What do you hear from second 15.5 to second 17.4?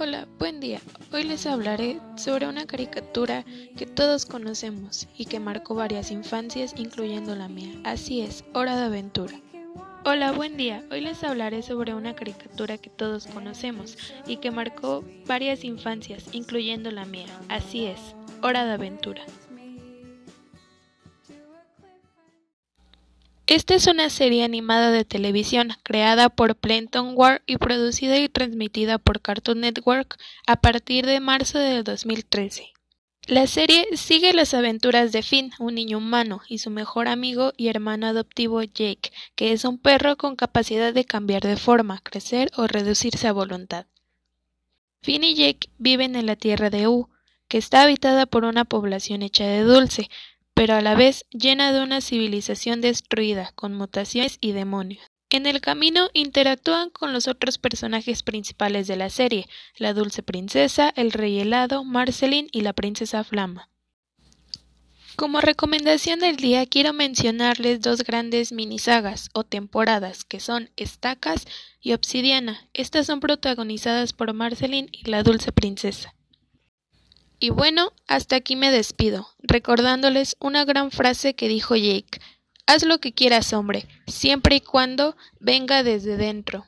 infancias, incluyendo la mía.